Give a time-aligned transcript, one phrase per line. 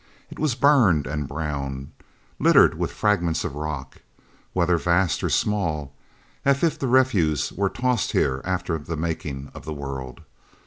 [0.31, 1.91] It was burned and brown,
[2.39, 4.01] littered with fragments of rock,
[4.51, 5.93] whether vast or small,
[6.43, 10.21] as if the refuse were tossed here after the making of the world.